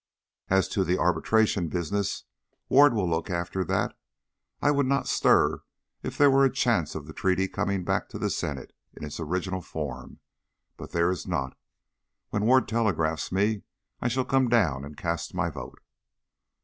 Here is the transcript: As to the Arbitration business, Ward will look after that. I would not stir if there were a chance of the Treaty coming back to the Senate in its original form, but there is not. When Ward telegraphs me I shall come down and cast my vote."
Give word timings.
As 0.49 0.67
to 0.69 0.83
the 0.83 0.97
Arbitration 0.97 1.67
business, 1.67 2.23
Ward 2.69 2.95
will 2.95 3.07
look 3.07 3.29
after 3.29 3.63
that. 3.65 3.95
I 4.59 4.71
would 4.71 4.87
not 4.87 5.07
stir 5.07 5.61
if 6.01 6.17
there 6.17 6.31
were 6.31 6.43
a 6.43 6.51
chance 6.51 6.95
of 6.95 7.05
the 7.05 7.13
Treaty 7.13 7.47
coming 7.47 7.83
back 7.83 8.09
to 8.09 8.17
the 8.17 8.31
Senate 8.31 8.73
in 8.95 9.03
its 9.03 9.19
original 9.19 9.61
form, 9.61 10.19
but 10.75 10.89
there 10.89 11.11
is 11.11 11.27
not. 11.27 11.55
When 12.31 12.47
Ward 12.47 12.67
telegraphs 12.67 13.31
me 13.31 13.61
I 14.01 14.07
shall 14.07 14.25
come 14.25 14.49
down 14.49 14.83
and 14.85 14.97
cast 14.97 15.35
my 15.35 15.51
vote." 15.51 15.79